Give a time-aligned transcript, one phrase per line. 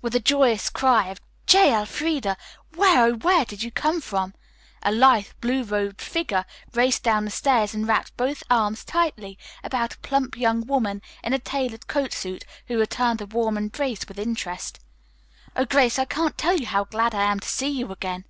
[0.00, 1.74] With a joyous cry of "J.
[1.74, 2.36] Elfreda,
[2.76, 4.32] where, oh, where did you come from?"
[4.84, 9.94] a lithe, blue robed figure raced down the stairs and wrapped both arms tightly about
[9.94, 14.20] a plump young woman, in a tailored coat suit, who returned the warm embrace with
[14.20, 14.78] interest.
[15.56, 18.24] "Oh, Grace, I can't tell you how glad I am to see you again!"